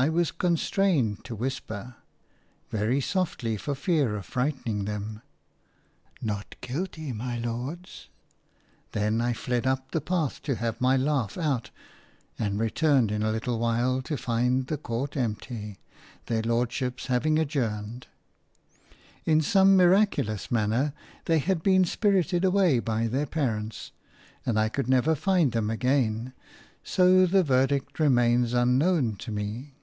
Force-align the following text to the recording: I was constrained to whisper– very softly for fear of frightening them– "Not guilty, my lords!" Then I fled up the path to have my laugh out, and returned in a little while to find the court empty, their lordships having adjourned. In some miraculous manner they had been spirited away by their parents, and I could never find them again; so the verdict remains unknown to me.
I 0.00 0.08
was 0.10 0.30
constrained 0.30 1.24
to 1.24 1.34
whisper– 1.34 1.96
very 2.70 3.00
softly 3.00 3.56
for 3.56 3.74
fear 3.74 4.14
of 4.14 4.26
frightening 4.26 4.84
them– 4.84 5.22
"Not 6.22 6.54
guilty, 6.60 7.10
my 7.12 7.40
lords!" 7.40 8.08
Then 8.92 9.20
I 9.20 9.32
fled 9.32 9.66
up 9.66 9.90
the 9.90 10.00
path 10.00 10.40
to 10.42 10.54
have 10.54 10.80
my 10.80 10.96
laugh 10.96 11.36
out, 11.36 11.70
and 12.38 12.60
returned 12.60 13.10
in 13.10 13.24
a 13.24 13.32
little 13.32 13.58
while 13.58 14.00
to 14.02 14.16
find 14.16 14.68
the 14.68 14.76
court 14.76 15.16
empty, 15.16 15.80
their 16.26 16.42
lordships 16.42 17.06
having 17.06 17.36
adjourned. 17.36 18.06
In 19.24 19.40
some 19.40 19.76
miraculous 19.76 20.48
manner 20.48 20.92
they 21.24 21.40
had 21.40 21.60
been 21.60 21.84
spirited 21.84 22.44
away 22.44 22.78
by 22.78 23.08
their 23.08 23.26
parents, 23.26 23.90
and 24.46 24.60
I 24.60 24.68
could 24.68 24.88
never 24.88 25.16
find 25.16 25.50
them 25.50 25.68
again; 25.68 26.34
so 26.84 27.26
the 27.26 27.42
verdict 27.42 27.98
remains 27.98 28.52
unknown 28.54 29.16
to 29.16 29.32
me. 29.32 29.74